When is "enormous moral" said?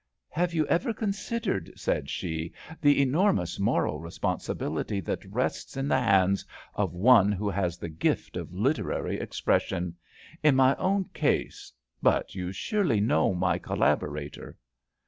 3.03-3.99